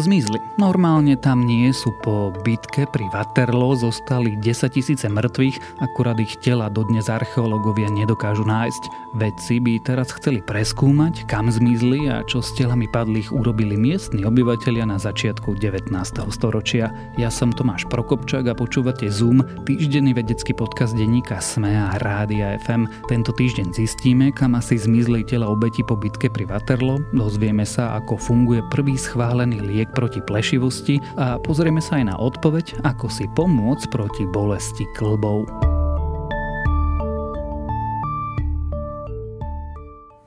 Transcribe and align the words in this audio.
zmizli. 0.00 0.38
Normálne 0.56 1.18
tam 1.18 1.42
nie 1.42 1.74
sú 1.74 1.90
po 2.06 2.30
bitke 2.46 2.86
pri 2.86 3.04
Waterloo 3.10 3.74
zostali 3.74 4.38
10 4.38 4.70
tisíce 4.70 5.06
mŕtvych, 5.10 5.82
akurát 5.82 6.18
ich 6.22 6.38
tela 6.38 6.70
dodnes 6.70 7.10
archeológovia 7.10 7.90
nedokážu 7.90 8.46
nájsť. 8.46 8.82
Vedci 9.18 9.58
by 9.58 9.82
teraz 9.82 10.14
chceli 10.14 10.38
preskúmať, 10.44 11.26
kam 11.26 11.50
zmizli 11.50 12.06
a 12.06 12.22
čo 12.22 12.38
s 12.38 12.54
telami 12.54 12.86
padlých 12.86 13.34
urobili 13.34 13.74
miestni 13.74 14.22
obyvateľia 14.22 14.86
na 14.86 14.98
začiatku 15.00 15.58
19. 15.58 15.90
storočia. 16.30 16.94
Ja 17.18 17.32
som 17.32 17.50
Tomáš 17.50 17.88
Prokopčák 17.90 18.46
a 18.46 18.54
počúvate 18.54 19.10
Zoom, 19.10 19.42
týždenný 19.66 20.14
vedecký 20.14 20.54
podcast 20.54 20.94
denníka 20.94 21.42
SME 21.42 21.74
a 21.74 21.98
Rádia 21.98 22.60
FM. 22.62 22.86
Tento 23.10 23.34
týždeň 23.34 23.74
zistíme, 23.74 24.30
kam 24.30 24.54
asi 24.54 24.78
zmizli 24.78 25.26
tela 25.26 25.50
obeti 25.50 25.82
po 25.82 25.98
bitke 25.98 26.30
pri 26.30 26.46
Waterloo, 26.46 27.02
dozvieme 27.10 27.66
sa, 27.66 27.98
ako 27.98 28.20
funguje 28.20 28.60
prvý 28.70 28.94
schválený 28.94 29.58
liek 29.64 29.87
liek 29.88 29.96
proti 29.96 30.20
plešivosti 30.20 31.00
a 31.16 31.40
pozrieme 31.40 31.80
sa 31.80 31.96
aj 31.96 32.04
na 32.12 32.16
odpoveď, 32.20 32.84
ako 32.84 33.08
si 33.08 33.24
pomôcť 33.32 33.88
proti 33.88 34.28
bolesti 34.28 34.84
klbov. 34.92 35.67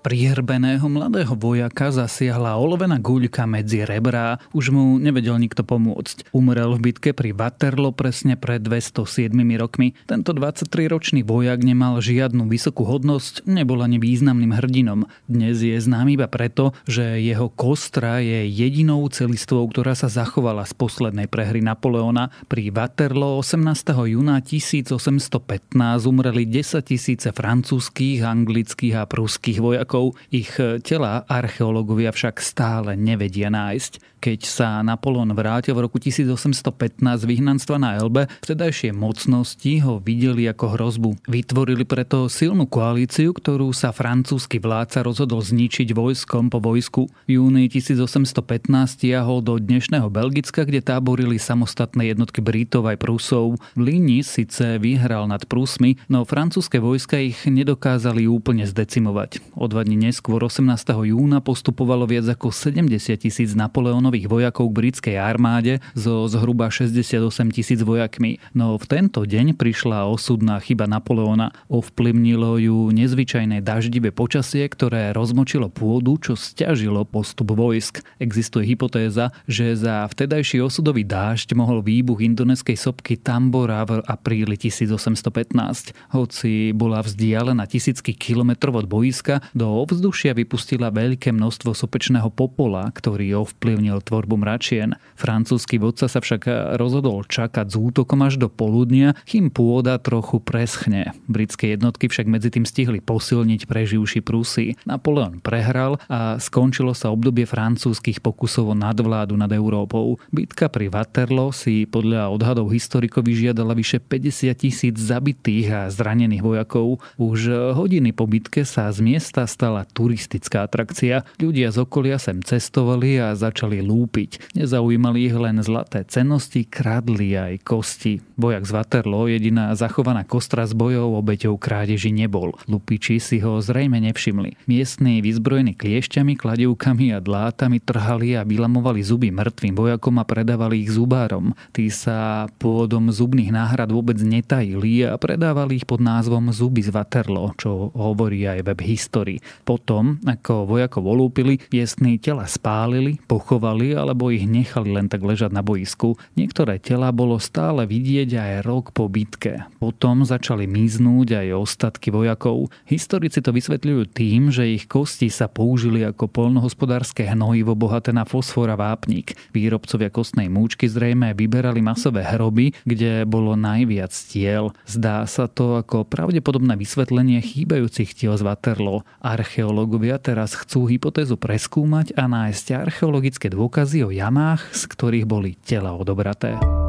Prihrbeného 0.01 0.89
mladého 0.89 1.37
vojaka 1.37 1.93
zasiahla 1.93 2.57
olovená 2.57 2.97
guľka 2.97 3.45
medzi 3.45 3.85
rebrá, 3.85 4.41
už 4.49 4.73
mu 4.73 4.97
nevedel 4.97 5.37
nikto 5.37 5.61
pomôcť. 5.61 6.33
Umrel 6.33 6.73
v 6.73 6.89
bitke 6.89 7.13
pri 7.13 7.37
Waterloo 7.37 7.93
presne 7.93 8.33
pred 8.33 8.65
207 8.65 9.29
rokmi. 9.61 9.93
Tento 10.09 10.33
23-ročný 10.33 11.21
vojak 11.21 11.61
nemal 11.61 12.01
žiadnu 12.01 12.49
vysokú 12.49 12.81
hodnosť, 12.81 13.45
nebol 13.45 13.85
ani 13.85 14.01
významným 14.01 14.57
hrdinom. 14.57 15.05
Dnes 15.29 15.61
je 15.61 15.77
známy 15.77 16.17
iba 16.17 16.25
preto, 16.25 16.73
že 16.89 17.21
jeho 17.21 17.53
kostra 17.53 18.25
je 18.25 18.49
jedinou 18.49 19.05
celistvou, 19.05 19.69
ktorá 19.69 19.93
sa 19.93 20.09
zachovala 20.09 20.65
z 20.65 20.81
poslednej 20.81 21.29
prehry 21.29 21.61
Napoleona. 21.61 22.33
Pri 22.49 22.73
Waterloo 22.73 23.37
18. 23.37 23.93
júna 24.17 24.41
1815 24.41 25.77
umreli 26.09 26.49
10 26.49 26.89
tisíce 26.89 27.29
francúzských, 27.29 28.25
anglických 28.25 28.97
a 28.97 29.05
pruských 29.05 29.61
vojakov 29.61 29.90
rokov 29.91 30.15
ich 30.31 30.55
tela 30.87 31.27
archeológovia 31.27 32.15
však 32.15 32.39
stále 32.39 32.95
nevedia 32.95 33.51
nájsť. 33.51 34.15
Keď 34.21 34.41
sa 34.45 34.85
Napoleon 34.85 35.33
vrátil 35.33 35.73
v 35.73 35.89
roku 35.89 35.97
1815 35.97 37.01
z 37.01 37.25
vyhnanstva 37.25 37.81
na 37.81 37.97
Elbe, 37.97 38.29
vtedajšie 38.45 38.93
mocnosti 38.93 39.81
ho 39.81 39.97
videli 39.97 40.45
ako 40.45 40.77
hrozbu. 40.77 41.25
Vytvorili 41.25 41.89
preto 41.89 42.29
silnú 42.29 42.69
koalíciu, 42.69 43.33
ktorú 43.33 43.73
sa 43.73 43.89
francúzsky 43.89 44.61
vládca 44.61 45.01
rozhodol 45.01 45.41
zničiť 45.41 45.97
vojskom 45.97 46.53
po 46.53 46.61
vojsku. 46.61 47.09
V 47.25 47.41
júni 47.41 47.65
1815 47.65 48.69
tiahol 49.01 49.41
do 49.41 49.57
dnešného 49.57 50.05
Belgicka, 50.13 50.69
kde 50.69 50.85
táborili 50.85 51.41
samostatné 51.41 52.13
jednotky 52.13 52.45
Britov 52.45 52.85
aj 52.93 53.01
Prusov. 53.01 53.57
Líni 53.73 54.21
síce 54.21 54.77
vyhral 54.77 55.25
nad 55.25 55.49
Prusmi, 55.49 55.97
no 56.13 56.29
francúzske 56.29 56.77
vojska 56.77 57.17
ich 57.17 57.41
nedokázali 57.49 58.29
úplne 58.29 58.69
zdecimovať. 58.69 59.41
O 59.57 59.65
dva 59.65 59.80
dní 59.81 60.13
neskôr 60.13 60.37
18. 60.37 60.69
júna 61.09 61.41
postupovalo 61.41 62.05
viac 62.05 62.29
ako 62.37 62.53
70 62.53 63.17
tisíc 63.17 63.57
Napoleonov 63.57 64.11
nových 64.11 64.27
vojakov 64.27 64.67
k 64.67 64.75
britskej 64.75 65.15
armáde 65.15 65.79
so 65.95 66.27
zhruba 66.27 66.67
68 66.67 67.23
tisíc 67.55 67.79
vojakmi. 67.79 68.43
No 68.51 68.75
v 68.75 68.85
tento 68.91 69.23
deň 69.23 69.55
prišla 69.55 70.11
osudná 70.11 70.59
chyba 70.59 70.83
Napoleona. 70.83 71.55
Ovplyvnilo 71.71 72.59
ju 72.59 72.91
nezvyčajné 72.91 73.63
daždivé 73.63 74.11
počasie, 74.11 74.67
ktoré 74.67 75.15
rozmočilo 75.15 75.71
pôdu, 75.71 76.19
čo 76.19 76.35
stiažilo 76.35 77.07
postup 77.07 77.55
vojsk. 77.55 78.03
Existuje 78.19 78.75
hypotéza, 78.75 79.31
že 79.47 79.79
za 79.79 80.03
vtedajší 80.11 80.59
osudový 80.59 81.07
dážď 81.07 81.55
mohol 81.55 81.79
výbuch 81.79 82.19
indoneskej 82.19 82.75
sopky 82.75 83.15
Tambora 83.15 83.87
v 83.87 84.03
apríli 84.03 84.59
1815. 84.59 85.95
Hoci 86.11 86.75
bola 86.75 86.99
vzdialená 86.99 87.63
tisícky 87.63 88.11
kilometrov 88.11 88.83
od 88.83 88.91
boiska, 88.91 89.39
do 89.55 89.70
ovzdušia 89.71 90.35
vypustila 90.35 90.91
veľké 90.91 91.31
množstvo 91.31 91.71
sopečného 91.71 92.27
popola, 92.27 92.91
ktorý 92.91 93.47
ovplyvnil 93.47 94.03
tvorbu 94.03 94.35
mračien. 94.41 94.99
Francúzsky 95.15 95.79
vodca 95.79 96.11
sa 96.11 96.19
však 96.19 96.75
rozhodol 96.75 97.23
čakať 97.23 97.71
s 97.71 97.75
útokom 97.79 98.21
až 98.27 98.35
do 98.35 98.51
poludnia, 98.51 99.15
kým 99.23 99.47
pôda 99.47 99.95
trochu 100.01 100.43
preschne. 100.43 101.15
Britské 101.31 101.73
jednotky 101.73 102.11
však 102.11 102.27
medzi 102.27 102.51
tým 102.51 102.67
stihli 102.67 102.99
posilniť 102.99 103.69
preživší 103.69 104.19
Prusy. 104.19 104.75
Napoleon 104.83 105.39
prehral 105.39 105.95
a 106.11 106.41
skončilo 106.41 106.91
sa 106.91 107.13
obdobie 107.13 107.47
francúzskych 107.47 108.19
pokusov 108.19 108.71
o 108.71 108.75
nadvládu 108.75 109.39
nad 109.39 109.49
Európou. 109.53 110.19
Bitka 110.33 110.67
pri 110.67 110.91
Waterloo 110.91 111.55
si 111.55 111.85
podľa 111.85 112.33
odhadov 112.33 112.73
historikov 112.73 113.29
vyžiadala 113.29 113.77
vyše 113.77 114.01
50 114.01 114.51
tisíc 114.57 114.95
zabitých 114.97 115.67
a 115.71 115.81
zranených 115.91 116.43
vojakov. 116.43 116.99
Už 117.15 117.73
hodiny 117.77 118.11
po 118.11 118.25
bitke 118.25 118.65
sa 118.65 118.89
z 118.89 118.99
miesta 119.03 119.45
stala 119.61 119.85
turistická 119.85 120.65
atrakcia. 120.65 121.21
Ľudia 121.37 121.69
z 121.69 121.85
okolia 121.85 122.17
sem 122.17 122.41
cestovali 122.41 123.21
a 123.21 123.37
začali 123.37 123.77
lúpiť. 123.85 124.57
Nezaujímali 124.57 125.29
ich 125.29 125.37
len 125.37 125.61
zlaté 125.61 126.01
cennosti, 126.01 126.65
kradli 126.65 127.37
aj 127.37 127.61
kosti. 127.61 128.25
Vojak 128.41 128.65
z 128.65 128.73
Waterloo, 128.73 129.29
jediná 129.29 129.69
zachovaná 129.77 130.25
kostra 130.25 130.65
s 130.65 130.73
bojov 130.73 131.13
obeťou 131.13 131.61
krádeži 131.61 132.09
nebol. 132.09 132.57
Lupiči 132.65 133.21
si 133.21 133.37
ho 133.37 133.61
zrejme 133.61 134.01
nevšimli. 134.01 134.65
Miestni 134.65 135.21
vyzbrojení 135.21 135.77
kliešťami, 135.77 136.33
kladivkami 136.41 137.13
a 137.13 137.21
dlátami 137.21 137.77
trhali 137.85 138.33
a 138.33 138.41
vylamovali 138.41 139.05
zuby 139.05 139.29
mŕtvým 139.29 139.77
vojakom 139.77 140.17
a 140.17 140.25
predávali 140.25 140.89
ich 140.89 140.97
zubárom. 140.97 141.53
Tí 141.69 141.93
sa 141.93 142.49
pôvodom 142.57 143.13
zubných 143.13 143.53
náhrad 143.53 143.93
vôbec 143.93 144.17
netajili 144.17 145.05
a 145.05 145.21
predávali 145.21 145.77
ich 145.77 145.85
pod 145.85 146.01
názvom 146.01 146.49
zuby 146.49 146.81
z 146.81 146.89
Waterloo, 146.89 147.53
čo 147.61 147.93
hovorí 147.93 148.49
aj 148.49 148.65
web 148.65 148.81
History. 148.81 149.37
Potom, 149.63 150.17
ako 150.23 150.67
vojakov 150.67 151.03
olúpili, 151.05 151.61
miestni 151.71 152.17
tela 152.17 152.47
spálili, 152.49 153.19
pochovali 153.25 153.93
alebo 153.95 154.31
ich 154.31 154.47
nechali 154.47 154.91
len 154.91 155.07
tak 155.07 155.21
ležať 155.23 155.51
na 155.53 155.61
boisku. 155.61 156.19
Niektoré 156.35 156.81
tela 156.81 157.13
bolo 157.13 157.37
stále 157.37 157.85
vidieť 157.85 158.29
aj 158.37 158.51
rok 158.65 158.85
po 158.95 159.07
bitke. 159.11 159.67
Potom 159.77 160.23
začali 160.23 160.65
miznúť 160.65 161.43
aj 161.43 161.47
ostatky 161.57 162.09
vojakov. 162.09 162.71
Historici 162.87 163.39
to 163.39 163.51
vysvetľujú 163.51 164.03
tým, 164.11 164.51
že 164.53 164.67
ich 164.67 164.85
kosti 164.87 165.31
sa 165.31 165.47
použili 165.51 166.03
ako 166.03 166.27
polnohospodárske 166.27 167.27
hnojivo 167.27 167.73
bohaté 167.77 168.11
na 168.11 168.27
fosfor 168.27 168.69
a 168.71 168.77
vápnik. 168.79 169.35
Výrobcovia 169.51 170.11
kostnej 170.11 170.47
múčky 170.51 170.87
zrejme 170.87 171.33
vyberali 171.35 171.79
masové 171.79 172.23
hroby, 172.27 172.75
kde 172.83 173.23
bolo 173.27 173.55
najviac 173.55 174.11
tiel. 174.11 174.75
Zdá 174.85 175.23
sa 175.27 175.47
to 175.47 175.79
ako 175.79 176.03
pravdepodobné 176.07 176.75
vysvetlenie 176.75 177.39
chýbajúcich 177.41 178.13
tiel 178.13 178.35
z 178.35 178.43
Waterloo. 178.45 179.03
Archeológovia 179.41 180.21
teraz 180.21 180.53
chcú 180.53 180.85
hypotézu 180.85 181.33
preskúmať 181.33 182.13
a 182.13 182.29
nájsť 182.29 182.77
archeologické 182.77 183.49
dôkazy 183.49 184.05
o 184.05 184.13
jamách, 184.13 184.69
z 184.69 184.85
ktorých 184.85 185.25
boli 185.25 185.57
tela 185.65 185.97
odobraté. 185.97 186.80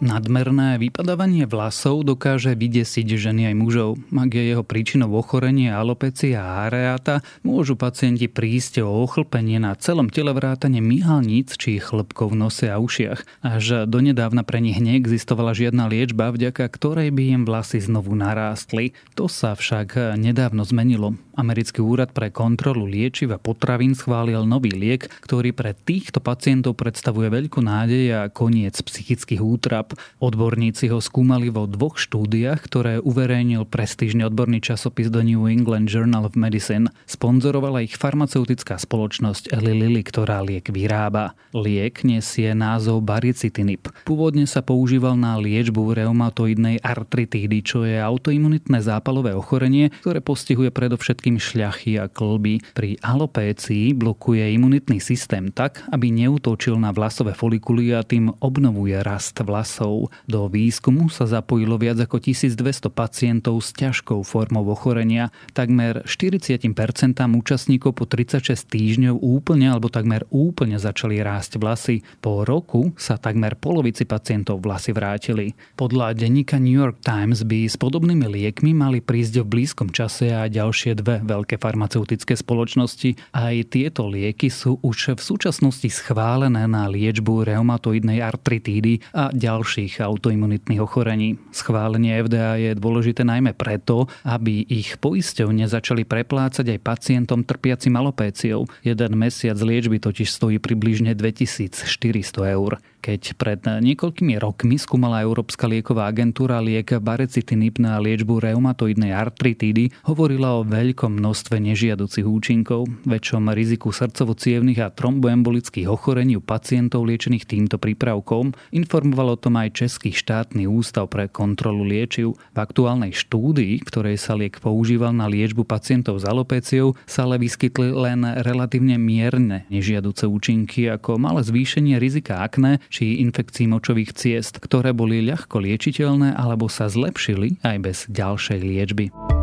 Nadmerné 0.00 0.80
vypadávanie 0.80 1.44
vlasov 1.44 2.08
dokáže 2.08 2.56
vydesiť 2.56 3.04
ženy 3.04 3.52
aj 3.52 3.54
mužov. 3.60 3.90
Ak 4.16 4.32
je 4.32 4.48
jeho 4.48 4.64
príčinou 4.64 5.12
ochorenie 5.12 5.68
alopecia 5.68 6.40
areata, 6.40 7.20
môžu 7.44 7.76
pacienti 7.76 8.24
prísť 8.24 8.80
o 8.80 9.04
ochlpenie 9.04 9.60
na 9.60 9.76
celom 9.76 10.08
tele 10.08 10.32
vrátane 10.32 10.80
myhalníc 10.80 11.52
či 11.60 11.76
chlpkov 11.76 12.32
v 12.32 12.40
nose 12.48 12.66
a 12.72 12.80
ušiach. 12.80 13.44
Až 13.44 13.84
donedávna 13.84 14.40
pre 14.40 14.64
nich 14.64 14.80
neexistovala 14.80 15.52
žiadna 15.52 15.84
liečba, 15.92 16.32
vďaka 16.32 16.64
ktorej 16.72 17.12
by 17.12 17.36
im 17.36 17.42
vlasy 17.44 17.84
znovu 17.84 18.16
narástli. 18.16 18.96
To 19.20 19.28
sa 19.28 19.52
však 19.52 20.16
nedávno 20.16 20.64
zmenilo. 20.64 21.12
Americký 21.40 21.80
úrad 21.80 22.12
pre 22.12 22.28
kontrolu 22.28 22.84
liečiv 22.84 23.32
a 23.32 23.40
potravín 23.40 23.96
schválil 23.96 24.44
nový 24.44 24.76
liek, 24.76 25.08
ktorý 25.24 25.56
pre 25.56 25.72
týchto 25.72 26.20
pacientov 26.20 26.76
predstavuje 26.76 27.32
veľkú 27.32 27.64
nádej 27.64 28.04
a 28.12 28.20
koniec 28.28 28.76
psychických 28.76 29.40
útrap. 29.40 29.96
Odborníci 30.20 30.92
ho 30.92 31.00
skúmali 31.00 31.48
vo 31.48 31.64
dvoch 31.64 31.96
štúdiách, 31.96 32.60
ktoré 32.60 32.92
uverejnil 33.00 33.64
prestížny 33.64 34.20
odborný 34.28 34.60
časopis 34.60 35.08
The 35.08 35.24
New 35.24 35.48
England 35.48 35.88
Journal 35.88 36.28
of 36.28 36.36
Medicine. 36.36 36.92
Sponzorovala 37.08 37.80
ich 37.80 37.96
farmaceutická 37.96 38.76
spoločnosť 38.76 39.56
Eli 39.56 39.72
Lilly, 39.80 40.02
ktorá 40.04 40.44
liek 40.44 40.68
vyrába. 40.68 41.32
Liek 41.56 42.04
nesie 42.04 42.52
názov 42.52 43.00
baricitinib. 43.06 43.88
Pôvodne 44.04 44.44
sa 44.44 44.60
používal 44.60 45.16
na 45.16 45.40
liečbu 45.40 45.96
reumatoidnej 45.96 46.82
artritídy, 46.84 47.62
čo 47.64 47.86
je 47.86 47.96
autoimunitné 47.96 48.82
zápalové 48.82 49.32
ochorenie, 49.32 49.94
ktoré 50.02 50.18
postihuje 50.18 50.74
predovšetkým 50.74 51.29
predtým 51.30 51.38
šľachy 51.38 51.92
a 52.02 52.10
klby. 52.10 52.58
Pri 52.74 52.98
alopécii 52.98 53.94
blokuje 53.94 54.50
imunitný 54.50 54.98
systém 54.98 55.54
tak, 55.54 55.86
aby 55.94 56.10
neútočil 56.10 56.74
na 56.74 56.90
vlasové 56.90 57.38
folikuly 57.38 57.94
a 57.94 58.02
tým 58.02 58.34
obnovuje 58.42 58.98
rast 59.06 59.38
vlasov. 59.38 60.10
Do 60.26 60.50
výskumu 60.50 61.06
sa 61.06 61.30
zapojilo 61.30 61.78
viac 61.78 62.02
ako 62.02 62.18
1200 62.18 62.90
pacientov 62.90 63.62
s 63.62 63.70
ťažkou 63.78 64.26
formou 64.26 64.66
ochorenia. 64.74 65.30
Takmer 65.54 66.02
40% 66.02 66.66
účastníkov 67.14 67.94
po 67.94 68.10
36 68.10 68.66
týždňov 68.66 69.22
úplne 69.22 69.70
alebo 69.70 69.86
takmer 69.86 70.26
úplne 70.34 70.82
začali 70.82 71.22
rásť 71.22 71.62
vlasy. 71.62 71.96
Po 72.18 72.42
roku 72.42 72.90
sa 72.98 73.22
takmer 73.22 73.54
polovici 73.54 74.02
pacientov 74.02 74.66
vlasy 74.66 74.90
vrátili. 74.90 75.54
Podľa 75.78 76.18
denníka 76.18 76.58
New 76.58 76.74
York 76.74 77.06
Times 77.06 77.46
by 77.46 77.70
s 77.70 77.78
podobnými 77.78 78.26
liekmi 78.26 78.74
mali 78.74 78.98
prísť 78.98 79.46
v 79.46 79.50
blízkom 79.60 79.94
čase 79.94 80.32
a 80.34 80.50
ďalšie 80.50 80.98
dve 80.98 81.09
veľké 81.18 81.58
farmaceutické 81.58 82.38
spoločnosti. 82.38 83.34
Aj 83.34 83.56
tieto 83.66 84.06
lieky 84.06 84.46
sú 84.46 84.78
už 84.78 85.18
v 85.18 85.22
súčasnosti 85.22 85.90
schválené 85.90 86.70
na 86.70 86.86
liečbu 86.86 87.42
reumatoidnej 87.42 88.22
artritídy 88.22 89.02
a 89.10 89.34
ďalších 89.34 89.98
autoimunitných 89.98 90.78
ochorení. 90.78 91.42
Schválenie 91.50 92.14
FDA 92.22 92.70
je 92.70 92.70
dôležité 92.78 93.26
najmä 93.26 93.58
preto, 93.58 94.06
aby 94.22 94.62
ich 94.70 94.94
poisťovne 95.02 95.66
začali 95.66 96.06
preplácať 96.06 96.78
aj 96.78 96.84
pacientom 96.86 97.42
trpiacim 97.42 97.96
alopéciou. 97.98 98.70
Jeden 98.86 99.18
mesiac 99.18 99.58
liečby 99.58 99.98
totiž 99.98 100.30
stojí 100.30 100.62
približne 100.62 101.18
2400 101.18 102.54
eur. 102.54 102.78
Keď 103.00 103.40
pred 103.40 103.64
niekoľkými 103.64 104.36
rokmi 104.36 104.76
skúmala 104.76 105.24
Európska 105.24 105.64
lieková 105.64 106.04
agentúra 106.04 106.60
liek 106.60 107.00
baricitinib 107.00 107.80
na 107.80 107.96
liečbu 107.96 108.44
reumatoidnej 108.44 109.16
artritídy, 109.16 109.88
hovorila 110.04 110.60
o 110.60 110.68
veľkom 110.68 111.16
množstve 111.16 111.64
nežiaducich 111.64 112.28
účinkov, 112.28 112.92
väčšom 113.08 113.56
riziku 113.56 113.88
srdcovo 113.88 114.36
a 114.84 114.92
tromboembolických 114.92 115.88
ochorení 115.88 116.36
u 116.36 116.44
pacientov 116.44 117.08
liečených 117.08 117.48
týmto 117.48 117.80
prípravkom. 117.80 118.52
Informoval 118.76 119.32
o 119.32 119.40
tom 119.40 119.56
aj 119.56 119.80
Český 119.80 120.12
štátny 120.12 120.68
ústav 120.68 121.08
pre 121.08 121.32
kontrolu 121.32 121.88
liečiv. 121.88 122.36
V 122.36 122.58
aktuálnej 122.60 123.16
štúdii, 123.16 123.80
ktorej 123.80 124.20
sa 124.20 124.36
liek 124.36 124.60
používal 124.60 125.16
na 125.16 125.24
liečbu 125.24 125.64
pacientov 125.64 126.20
s 126.20 126.28
alopéciou, 126.28 127.00
sa 127.08 127.24
ale 127.24 127.40
vyskytli 127.40 127.96
len 127.96 128.28
relatívne 128.44 129.00
mierne 129.00 129.64
nežiaduce 129.72 130.28
účinky 130.28 130.84
ako 130.92 131.16
malé 131.16 131.40
zvýšenie 131.40 131.96
rizika 131.96 132.44
akné 132.44 132.76
či 132.90 133.22
infekcií 133.22 133.70
močových 133.70 134.12
ciest, 134.12 134.58
ktoré 134.58 134.90
boli 134.90 135.22
ľahko 135.24 135.62
liečiteľné 135.62 136.34
alebo 136.34 136.66
sa 136.66 136.90
zlepšili 136.90 137.62
aj 137.62 137.76
bez 137.80 137.98
ďalšej 138.10 138.60
liečby. 138.60 139.39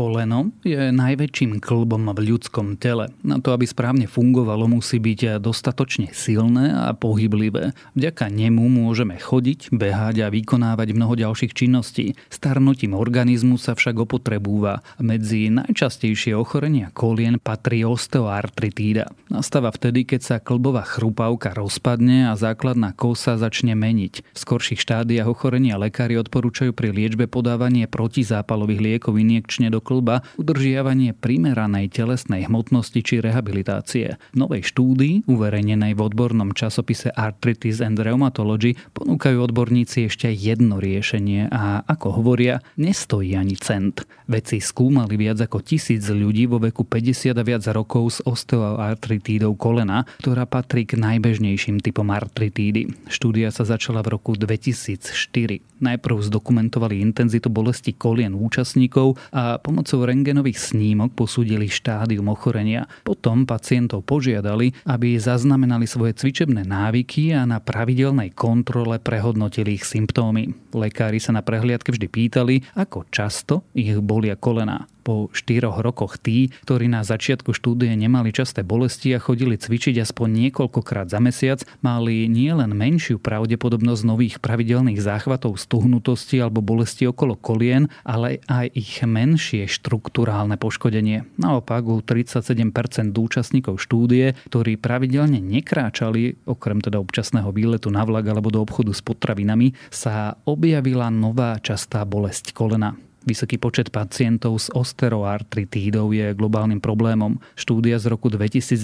Koleno 0.00 0.48
je 0.64 0.88
najväčším 0.96 1.60
klbom 1.60 2.08
v 2.16 2.32
ľudskom 2.32 2.80
tele. 2.80 3.12
Na 3.20 3.36
to, 3.36 3.52
aby 3.52 3.68
správne 3.68 4.08
fungovalo, 4.08 4.64
musí 4.64 4.96
byť 4.96 5.36
dostatočne 5.44 6.08
silné 6.16 6.72
a 6.72 6.96
pohyblivé. 6.96 7.76
Vďaka 7.92 8.32
nemu 8.32 8.64
môžeme 8.64 9.20
chodiť, 9.20 9.68
behať 9.68 10.24
a 10.24 10.32
vykonávať 10.32 10.96
mnoho 10.96 11.20
ďalších 11.20 11.52
činností. 11.52 12.16
Starnutím 12.32 12.96
organizmu 12.96 13.60
sa 13.60 13.76
však 13.76 14.00
opotrebúva. 14.00 14.80
Medzi 14.96 15.52
najčastejšie 15.52 16.32
ochorenia 16.32 16.88
kolien 16.96 17.36
patrí 17.36 17.84
osteoartritída. 17.84 19.12
Nastáva 19.28 19.68
vtedy, 19.68 20.08
keď 20.08 20.20
sa 20.24 20.36
klbová 20.40 20.80
chrupavka 20.80 21.52
rozpadne 21.52 22.32
a 22.32 22.40
základná 22.40 22.96
kosa 22.96 23.36
začne 23.36 23.76
meniť. 23.76 24.24
V 24.32 24.38
skorších 24.40 24.80
štádiách 24.80 25.28
ochorenia 25.28 25.76
lekári 25.76 26.16
odporúčajú 26.16 26.72
pri 26.72 26.88
liečbe 26.88 27.28
podávanie 27.28 27.84
protizápalových 27.84 28.80
liekov 28.80 29.20
injekčne 29.20 29.68
do 29.68 29.89
klba, 29.90 30.22
udržiavanie 30.38 31.18
primeranej 31.18 31.90
telesnej 31.90 32.46
hmotnosti 32.46 33.02
či 33.02 33.18
rehabilitácie. 33.18 34.14
V 34.30 34.36
novej 34.38 34.62
štúdii, 34.70 35.26
uverejnenej 35.26 35.98
v 35.98 36.00
odbornom 36.06 36.54
časopise 36.54 37.10
Arthritis 37.10 37.82
and 37.82 37.98
Rheumatology, 37.98 38.78
ponúkajú 38.94 39.42
odborníci 39.42 40.06
ešte 40.06 40.30
jedno 40.30 40.78
riešenie 40.78 41.50
a 41.50 41.82
ako 41.82 42.22
hovoria, 42.22 42.62
nestojí 42.78 43.34
ani 43.34 43.58
cent. 43.58 44.06
Vedci 44.30 44.62
skúmali 44.62 45.18
viac 45.18 45.42
ako 45.42 45.58
tisíc 45.58 46.06
ľudí 46.06 46.46
vo 46.46 46.62
veku 46.62 46.86
50 46.86 47.34
a 47.34 47.42
viac 47.42 47.66
rokov 47.74 48.04
s 48.14 48.18
osteoartritídou 48.22 49.58
kolena, 49.58 50.06
ktorá 50.22 50.46
patrí 50.46 50.86
k 50.86 50.94
najbežnejším 50.94 51.82
typom 51.82 52.06
artritídy. 52.14 52.94
Štúdia 53.10 53.50
sa 53.50 53.66
začala 53.66 54.06
v 54.06 54.14
roku 54.14 54.38
2004. 54.38 55.69
Najprv 55.80 56.20
zdokumentovali 56.28 57.00
intenzitu 57.00 57.48
bolesti 57.48 57.96
kolien 57.96 58.36
účastníkov 58.36 59.16
a 59.32 59.56
pomocou 59.56 60.04
rengenových 60.04 60.72
snímok 60.72 61.16
posúdili 61.16 61.72
štádium 61.72 62.28
ochorenia. 62.28 62.84
Potom 63.02 63.48
pacientov 63.48 64.04
požiadali, 64.04 64.76
aby 64.84 65.16
zaznamenali 65.16 65.88
svoje 65.88 66.16
cvičebné 66.20 66.68
návyky 66.68 67.32
a 67.32 67.48
na 67.48 67.58
pravidelnej 67.58 68.36
kontrole 68.36 69.00
prehodnotili 69.00 69.80
ich 69.80 69.88
symptómy. 69.88 70.52
Lekári 70.76 71.18
sa 71.18 71.32
na 71.32 71.40
prehliadke 71.40 71.90
vždy 71.90 72.06
pýtali, 72.06 72.54
ako 72.76 73.08
často 73.08 73.64
ich 73.72 73.96
bolia 73.98 74.36
kolená 74.36 74.86
po 75.00 75.32
štyroch 75.32 75.80
rokoch 75.80 76.20
tí, 76.20 76.52
ktorí 76.68 76.86
na 76.86 77.02
začiatku 77.02 77.56
štúdie 77.56 77.90
nemali 77.96 78.30
časté 78.30 78.62
bolesti 78.62 79.16
a 79.16 79.18
chodili 79.18 79.56
cvičiť 79.56 79.98
aspoň 80.04 80.28
niekoľkokrát 80.46 81.08
za 81.08 81.18
mesiac, 81.18 81.64
mali 81.80 82.28
nielen 82.28 82.76
menšiu 82.76 83.18
pravdepodobnosť 83.18 84.02
nových 84.06 84.36
pravidelných 84.38 85.00
záchvatov 85.00 85.56
stuhnutosti 85.70 86.42
alebo 86.42 86.58
bolesti 86.58 87.06
okolo 87.06 87.38
kolien, 87.38 87.86
ale 88.02 88.42
aj 88.50 88.74
ich 88.74 89.06
menšie 89.06 89.70
štruktúrálne 89.70 90.58
poškodenie. 90.58 91.30
Naopak 91.38 91.86
u 91.86 92.02
37% 92.02 93.14
účastníkov 93.14 93.78
štúdie, 93.78 94.34
ktorí 94.50 94.74
pravidelne 94.82 95.38
nekráčali, 95.38 96.42
okrem 96.50 96.82
teda 96.82 96.98
občasného 96.98 97.54
výletu 97.54 97.94
na 97.94 98.02
vlak 98.02 98.26
alebo 98.26 98.50
do 98.50 98.58
obchodu 98.58 98.90
s 98.90 98.98
potravinami, 98.98 99.78
sa 99.94 100.34
objavila 100.42 101.06
nová 101.14 101.62
častá 101.62 102.02
bolesť 102.02 102.50
kolena. 102.50 102.98
Vysoký 103.20 103.60
počet 103.60 103.92
pacientov 103.92 104.56
s 104.56 104.72
osteoartritídou 104.72 106.08
je 106.16 106.32
globálnym 106.32 106.80
problémom. 106.80 107.36
Štúdia 107.52 108.00
z 108.00 108.08
roku 108.08 108.32
2022 108.32 108.80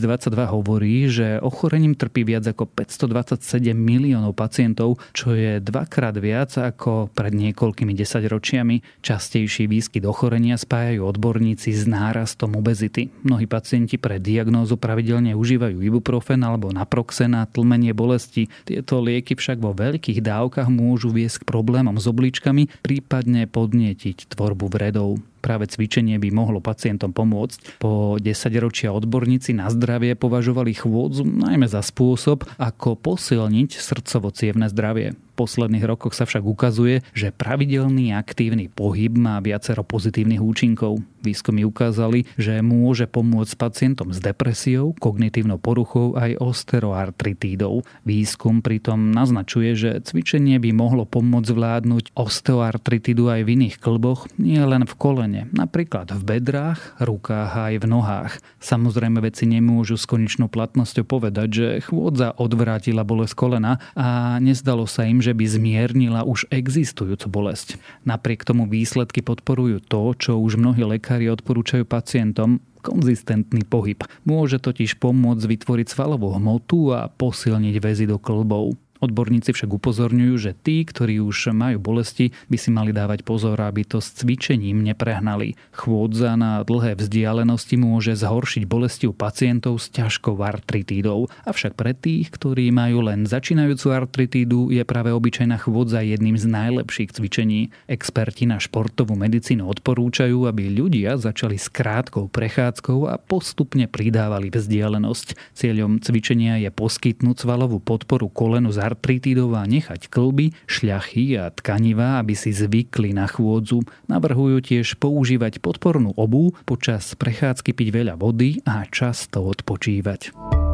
hovorí, 0.52 1.08
že 1.08 1.40
ochorením 1.40 1.96
trpí 1.96 2.20
viac 2.20 2.44
ako 2.44 2.68
527 2.68 3.72
miliónov 3.72 4.36
pacientov, 4.36 5.00
čo 5.16 5.32
je 5.32 5.56
dvakrát 5.64 6.20
viac 6.20 6.52
ako 6.52 7.08
pred 7.16 7.32
niekoľkými 7.32 7.96
desaťročiami. 7.96 9.00
Častejší 9.00 9.72
výskyt 9.72 10.04
ochorenia 10.04 10.60
spájajú 10.60 11.00
odborníci 11.08 11.72
s 11.72 11.88
nárastom 11.88 12.60
obezity. 12.60 13.08
Mnohí 13.24 13.48
pacienti 13.48 13.96
pre 13.96 14.20
diagnózu 14.20 14.76
pravidelne 14.76 15.32
užívajú 15.32 15.80
ibuprofen 15.80 16.44
alebo 16.44 16.68
naproxen 16.76 17.32
na 17.32 17.48
tlmenie 17.48 17.96
bolesti. 17.96 18.52
Tieto 18.68 19.00
lieky 19.00 19.32
však 19.32 19.64
vo 19.64 19.72
veľkých 19.72 20.20
dávkach 20.20 20.68
môžu 20.68 21.08
viesť 21.08 21.40
k 21.40 21.48
problémom 21.48 21.96
s 21.96 22.04
obličkami, 22.04 22.84
prípadne 22.84 23.48
podnietiť 23.48 24.25
tvorbu 24.28 24.68
vredov. 24.72 25.18
Práve 25.46 25.70
cvičenie 25.70 26.18
by 26.18 26.34
mohlo 26.34 26.58
pacientom 26.58 27.14
pomôcť. 27.14 27.78
Po 27.78 28.18
10 28.18 28.26
ročia 28.58 28.90
odborníci 28.90 29.54
na 29.54 29.70
zdravie 29.70 30.18
považovali 30.18 30.74
chôdzu 30.74 31.22
najmä 31.22 31.70
za 31.70 31.86
spôsob, 31.86 32.42
ako 32.58 32.98
posilniť 32.98 33.78
srdcovo 33.78 34.34
zdravie 34.34 35.14
posledných 35.36 35.84
rokoch 35.84 36.16
sa 36.16 36.24
však 36.24 36.40
ukazuje, 36.48 37.04
že 37.12 37.28
pravidelný 37.28 38.16
aktívny 38.16 38.72
pohyb 38.72 39.12
má 39.12 39.36
viacero 39.44 39.84
pozitívnych 39.84 40.40
účinkov. 40.40 41.04
Výskumy 41.20 41.68
ukázali, 41.68 42.24
že 42.40 42.64
môže 42.64 43.04
pomôcť 43.04 43.52
pacientom 43.60 44.14
s 44.14 44.22
depresiou, 44.22 44.96
kognitívnou 44.96 45.60
poruchou 45.60 46.16
aj 46.16 46.40
osteoartritídou. 46.40 47.84
Výskum 48.08 48.64
pritom 48.64 49.12
naznačuje, 49.12 49.76
že 49.76 49.90
cvičenie 50.00 50.56
by 50.56 50.70
mohlo 50.72 51.04
pomôcť 51.04 51.50
zvládnuť 51.52 52.04
osteoartritidu 52.16 53.28
aj 53.28 53.40
v 53.44 53.52
iných 53.58 53.76
klboch, 53.82 54.30
nie 54.40 54.62
len 54.62 54.88
v 54.88 54.94
kolene, 54.96 55.35
napríklad 55.52 56.08
v 56.16 56.22
bedrách, 56.24 56.96
rukách 56.96 57.52
a 57.52 57.62
aj 57.68 57.76
v 57.82 57.86
nohách. 57.90 58.32
Samozrejme 58.62 59.20
veci 59.20 59.44
nemôžu 59.44 60.00
s 60.00 60.08
konečnou 60.08 60.48
platnosťou 60.48 61.04
povedať, 61.04 61.48
že 61.52 61.66
chôdza 61.84 62.32
odvrátila 62.38 63.04
bolesť 63.04 63.34
kolena 63.36 63.82
a 63.92 64.40
nezdalo 64.40 64.88
sa 64.88 65.04
im, 65.04 65.20
že 65.20 65.36
by 65.36 65.44
zmiernila 65.44 66.24
už 66.24 66.48
existujúcu 66.48 67.26
bolesť. 67.28 67.76
Napriek 68.08 68.48
tomu 68.48 68.64
výsledky 68.64 69.20
podporujú 69.20 69.84
to, 69.84 70.16
čo 70.16 70.32
už 70.40 70.56
mnohí 70.56 70.80
lekári 70.86 71.28
odporúčajú 71.28 71.84
pacientom, 71.84 72.64
konzistentný 72.86 73.66
pohyb. 73.66 73.98
Môže 74.22 74.62
totiž 74.62 75.02
pomôcť 75.02 75.42
vytvoriť 75.42 75.90
svalovú 75.90 76.38
hmotu 76.38 76.94
a 76.94 77.10
posilniť 77.10 77.76
väzy 77.82 78.06
do 78.06 78.22
klbov. 78.22 78.78
Odborníci 79.00 79.52
však 79.52 79.68
upozorňujú, 79.68 80.34
že 80.40 80.52
tí, 80.56 80.82
ktorí 80.86 81.20
už 81.20 81.52
majú 81.52 81.78
bolesti, 81.82 82.32
by 82.48 82.56
si 82.56 82.70
mali 82.72 82.96
dávať 82.96 83.22
pozor, 83.26 83.60
aby 83.60 83.84
to 83.84 84.00
s 84.00 84.16
cvičením 84.16 84.80
neprehnali. 84.86 85.58
Chôdza 85.76 86.34
na 86.38 86.64
dlhé 86.64 86.96
vzdialenosti 86.96 87.76
môže 87.76 88.16
zhoršiť 88.16 88.64
bolesti 88.64 89.04
u 89.06 89.14
pacientov 89.14 89.82
s 89.82 89.92
ťažkou 89.92 90.40
artritídou. 90.40 91.28
Avšak 91.44 91.76
pre 91.76 91.92
tých, 91.92 92.32
ktorí 92.32 92.72
majú 92.72 93.04
len 93.04 93.28
začínajúcu 93.28 93.86
artritídu, 93.92 94.72
je 94.72 94.82
práve 94.88 95.12
obyčajná 95.12 95.60
chôdza 95.60 96.00
jedným 96.00 96.40
z 96.40 96.48
najlepších 96.48 97.12
cvičení. 97.12 97.74
Experti 97.90 98.48
na 98.48 98.56
športovú 98.62 99.18
medicínu 99.18 99.66
odporúčajú, 99.66 100.48
aby 100.48 100.72
ľudia 100.72 101.20
začali 101.20 101.60
s 101.60 101.68
krátkou 101.68 102.30
prechádzkou 102.32 103.10
a 103.10 103.20
postupne 103.20 103.90
pridávali 103.90 104.48
vzdialenosť. 104.48 105.56
Cieľom 105.56 106.00
cvičenia 106.00 106.62
je 106.62 106.70
poskytnúť 106.72 107.44
svalovú 107.44 107.82
podporu 107.82 108.30
kolenu 108.30 108.70
z 108.72 108.85
artritídov 108.86 109.58
a 109.58 109.66
nechať 109.66 110.06
klby, 110.06 110.54
šľachy 110.70 111.34
a 111.38 111.50
tkanivá, 111.50 112.22
aby 112.22 112.38
si 112.38 112.54
zvykli 112.54 113.10
na 113.10 113.26
chôdzu. 113.26 113.82
Navrhujú 114.06 114.62
tiež 114.62 115.02
používať 115.02 115.58
podpornú 115.58 116.14
obu, 116.14 116.54
počas 116.62 117.18
prechádzky 117.18 117.74
piť 117.74 117.88
veľa 117.90 118.14
vody 118.14 118.62
a 118.62 118.86
často 118.86 119.42
odpočívať. 119.42 120.65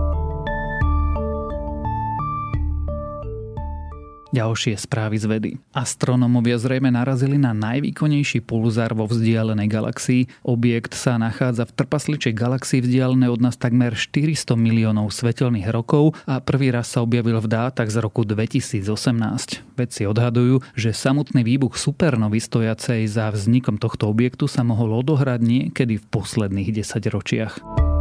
Ďalšie 4.32 4.80
správy 4.80 5.20
z 5.20 5.26
vedy. 5.28 5.50
Astronómovia 5.76 6.56
zrejme 6.56 6.88
narazili 6.88 7.36
na 7.36 7.52
najvýkonnejší 7.52 8.40
pulzár 8.40 8.96
vo 8.96 9.04
vzdialenej 9.04 9.68
galaxii. 9.68 10.22
Objekt 10.40 10.96
sa 10.96 11.20
nachádza 11.20 11.68
v 11.68 11.76
trpasličej 11.76 12.32
galaxii 12.32 12.80
vzdialenej 12.80 13.28
od 13.28 13.44
nás 13.44 13.60
takmer 13.60 13.92
400 13.92 14.56
miliónov 14.56 15.12
svetelných 15.12 15.68
rokov 15.68 16.16
a 16.24 16.40
prvý 16.40 16.72
raz 16.72 16.88
sa 16.88 17.04
objavil 17.04 17.44
v 17.44 17.52
dátach 17.52 17.92
z 17.92 18.00
roku 18.00 18.24
2018. 18.24 18.80
Vedci 19.76 20.08
odhadujú, 20.08 20.64
že 20.72 20.96
samotný 20.96 21.44
výbuch 21.44 21.76
supernovy 21.76 22.40
stojacej 22.40 23.04
za 23.12 23.28
vznikom 23.28 23.76
tohto 23.76 24.08
objektu 24.08 24.48
sa 24.48 24.64
mohol 24.64 25.04
odohrať 25.04 25.44
niekedy 25.44 26.00
v 26.00 26.08
posledných 26.08 26.72
10 26.72 27.04
ročiach. 27.12 27.91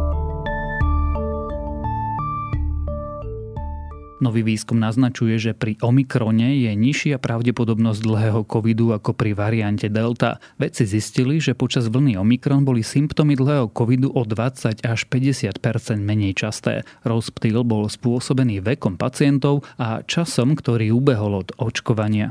Nový 4.22 4.46
výskum 4.46 4.78
naznačuje, 4.78 5.34
že 5.42 5.50
pri 5.50 5.82
Omikrone 5.82 6.54
je 6.54 6.70
nižšia 6.78 7.18
pravdepodobnosť 7.18 8.00
dlhého 8.06 8.46
covidu 8.46 8.94
ako 8.94 9.18
pri 9.18 9.34
variante 9.34 9.90
Delta. 9.90 10.38
Vedci 10.62 10.86
zistili, 10.86 11.42
že 11.42 11.58
počas 11.58 11.90
vlny 11.90 12.14
Omikron 12.14 12.62
boli 12.62 12.86
symptómy 12.86 13.34
dlhého 13.34 13.74
covidu 13.74 14.14
o 14.14 14.22
20 14.22 14.86
až 14.86 15.00
50% 15.10 15.58
menej 15.98 16.38
časté. 16.38 16.86
Rozptýl 17.02 17.66
bol 17.66 17.90
spôsobený 17.90 18.62
vekom 18.62 18.94
pacientov 18.94 19.66
a 19.74 20.06
časom, 20.06 20.54
ktorý 20.54 20.94
ubehol 20.94 21.42
od 21.42 21.50
očkovania. 21.58 22.30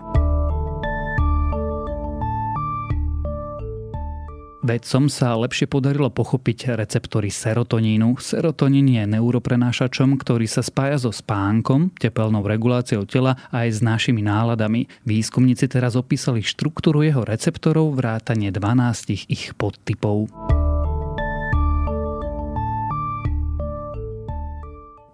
Vedcom 4.61 5.09
sa 5.09 5.33
lepšie 5.33 5.65
podarilo 5.65 6.13
pochopiť 6.13 6.77
receptory 6.77 7.33
serotonínu. 7.33 8.21
Serotonín 8.21 8.93
je 8.93 9.03
neuroprenášačom, 9.09 10.21
ktorý 10.21 10.45
sa 10.45 10.61
spája 10.61 11.01
so 11.01 11.09
spánkom, 11.09 11.89
tepelnou 11.97 12.45
reguláciou 12.45 13.09
tela 13.09 13.41
a 13.49 13.65
aj 13.65 13.69
s 13.73 13.79
našimi 13.81 14.21
náladami. 14.21 14.85
Výskumníci 15.01 15.65
teraz 15.65 15.97
opísali 15.97 16.45
štruktúru 16.45 17.01
jeho 17.01 17.25
receptorov 17.25 17.97
vrátane 17.97 18.53
12 18.53 19.25
ich 19.33 19.57
podtypov. 19.57 20.29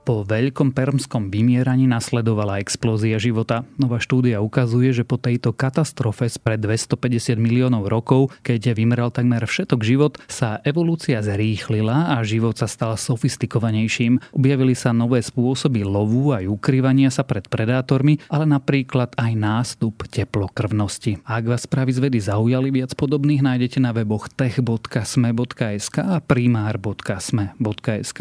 Po 0.07 0.23
veľkom 0.23 0.71
permskom 0.71 1.27
vymieraní 1.27 1.83
nasledovala 1.83 2.63
explózia 2.63 3.19
života. 3.19 3.67
Nová 3.75 3.99
štúdia 3.99 4.39
ukazuje, 4.39 4.95
že 4.95 5.03
po 5.03 5.19
tejto 5.19 5.51
katastrofe 5.51 6.31
spred 6.31 6.63
250 6.63 7.35
miliónov 7.35 7.91
rokov, 7.91 8.31
keď 8.39 8.71
vymeral 8.71 9.11
takmer 9.11 9.43
všetok 9.43 9.83
život, 9.83 10.15
sa 10.31 10.63
evolúcia 10.63 11.19
zrýchlila 11.19 12.15
a 12.15 12.23
život 12.23 12.55
sa 12.55 12.71
stal 12.71 12.95
sofistikovanejším. 12.95 14.31
Objavili 14.31 14.79
sa 14.79 14.95
nové 14.95 15.19
spôsoby 15.19 15.83
lovu 15.83 16.31
aj 16.31 16.47
ukrývania 16.47 17.11
sa 17.11 17.27
pred 17.27 17.43
predátormi, 17.51 18.23
ale 18.31 18.47
napríklad 18.47 19.11
aj 19.19 19.35
nástup 19.35 20.07
teplokrvnosti. 20.07 21.19
Ak 21.27 21.51
vás 21.51 21.67
správy 21.67 21.91
z 21.91 21.99
vedy 22.07 22.23
zaujali, 22.23 22.71
viac 22.71 22.95
podobných 22.95 23.43
nájdete 23.43 23.83
na 23.83 23.91
weboch 23.91 24.31
tech.sme.sk 24.31 25.95
a 25.99 26.23
primár.sme.sk. 26.23 28.19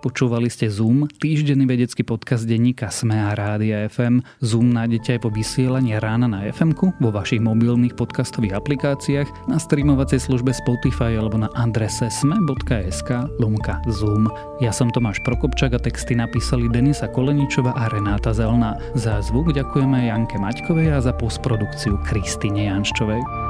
Počúvali 0.00 0.48
ste 0.48 0.72
Zoom, 0.72 1.04
týždenný 1.20 1.68
vedecký 1.68 2.08
podcast 2.08 2.48
denníka 2.48 2.88
Sme 2.88 3.20
a 3.20 3.36
Rádia 3.36 3.84
FM. 3.84 4.24
Zoom 4.40 4.72
nájdete 4.72 5.20
aj 5.20 5.20
po 5.20 5.28
vysielaní 5.28 5.92
rána 6.00 6.24
na 6.24 6.48
fm 6.48 6.72
vo 6.72 7.12
vašich 7.12 7.44
mobilných 7.44 7.92
podcastových 8.00 8.56
aplikáciách, 8.56 9.28
na 9.44 9.60
streamovacej 9.60 10.24
službe 10.24 10.56
Spotify 10.56 11.20
alebo 11.20 11.36
na 11.36 11.52
adrese 11.52 12.08
sme.sk 12.08 13.28
lomka 13.36 13.76
Zoom. 13.92 14.32
Ja 14.64 14.72
som 14.72 14.88
Tomáš 14.88 15.20
Prokopčak 15.20 15.76
a 15.76 15.80
texty 15.80 16.16
napísali 16.16 16.72
Denisa 16.72 17.04
Koleničova 17.04 17.76
a 17.76 17.92
Renáta 17.92 18.32
Zelná. 18.32 18.80
Za 18.96 19.20
zvuk 19.20 19.52
ďakujeme 19.52 20.08
Janke 20.08 20.40
Maťkovej 20.40 20.96
a 20.96 20.98
za 21.04 21.12
postprodukciu 21.12 22.00
Kristine 22.08 22.72
Janščovej. 22.72 23.49